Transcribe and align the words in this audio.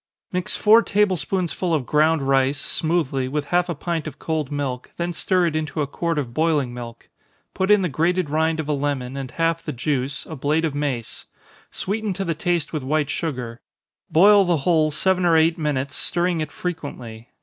_Mix 0.33 0.57
four 0.57 0.81
table 0.81 1.15
spoonsful 1.15 1.75
of 1.75 1.85
ground 1.85 2.23
rice, 2.23 2.57
smoothly, 2.59 3.27
with 3.27 3.49
half 3.49 3.69
a 3.69 3.75
pint 3.75 4.07
of 4.07 4.17
cold 4.17 4.51
milk, 4.51 4.89
then 4.97 5.13
stir 5.13 5.45
it 5.45 5.55
into 5.55 5.79
a 5.79 5.85
quart 5.85 6.17
of 6.17 6.33
boiling 6.33 6.73
milk. 6.73 7.07
Put 7.53 7.69
in 7.69 7.83
the 7.83 7.87
grated 7.87 8.27
rind 8.27 8.59
of 8.59 8.67
a 8.67 8.73
lemon, 8.73 9.15
and 9.15 9.29
half 9.29 9.61
the 9.63 9.71
juice, 9.71 10.25
a 10.25 10.35
blade 10.35 10.65
of 10.65 10.73
mace 10.73 11.27
sweeten 11.69 12.13
to 12.13 12.25
the 12.25 12.33
taste 12.33 12.73
with 12.73 12.81
white 12.81 13.11
sugar. 13.11 13.61
Boil 14.09 14.43
the 14.43 14.57
whole 14.65 14.89
seven 14.89 15.23
or 15.23 15.37
eight 15.37 15.59
minutes, 15.59 15.97
stirring 15.97 16.41
it 16.41 16.51
frequently. 16.51 17.29